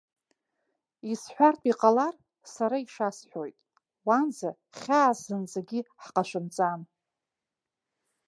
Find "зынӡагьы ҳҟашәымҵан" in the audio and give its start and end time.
5.27-6.81